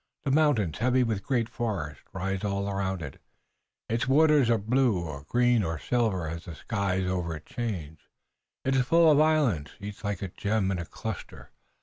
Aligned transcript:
The 0.23 0.31
mountains, 0.31 0.79
heavy 0.79 1.03
with 1.03 1.17
the 1.19 1.23
great 1.23 1.47
forest, 1.47 2.01
rise 2.11 2.43
all 2.43 2.67
around 2.67 3.03
it. 3.03 3.21
Its 3.87 4.07
waters 4.07 4.49
are 4.49 4.57
blue 4.57 4.97
or 4.99 5.25
green 5.25 5.61
or 5.63 5.77
silver 5.77 6.27
as 6.27 6.45
the 6.45 6.55
skies 6.55 7.05
over 7.07 7.35
it 7.35 7.45
change. 7.45 8.09
It 8.65 8.75
is 8.75 8.87
full 8.87 9.11
of 9.11 9.21
islands, 9.21 9.73
each 9.79 10.03
like 10.03 10.23
a 10.23 10.27
gem 10.29 10.71
in 10.71 10.79
a 10.79 10.85
cluster. 10.85 11.51